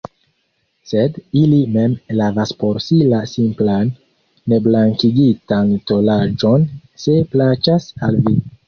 Sed 0.91 1.19
ili 1.41 1.59
mem 1.75 1.93
lavas 2.21 2.55
por 2.63 2.81
si 2.85 2.99
la 3.13 3.21
simplan, 3.35 3.93
neblankigitan 4.55 5.75
tolaĵon, 5.93 6.71
se 7.07 7.21
plaĉas 7.37 7.93
al 8.11 8.25
vi. 8.29 8.41